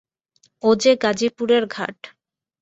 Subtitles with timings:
[0.63, 1.97] ও-যে গাজিপুরের ঘাট।